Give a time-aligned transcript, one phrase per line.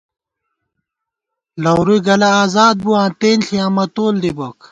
[1.63, 4.55] لورُوئی گلہ ازاد بُواں تېنݪی امہ تول دِی بوک